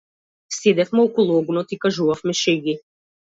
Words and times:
Седевме 0.57 0.99
околу 1.07 1.33
огнот 1.41 1.67
и 1.75 1.77
кажувавме 1.83 2.33
шеги. 2.43 2.75